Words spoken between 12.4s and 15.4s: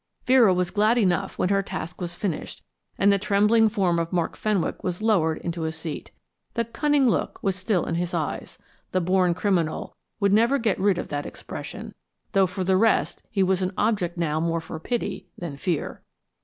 for the rest he was an object now more for pity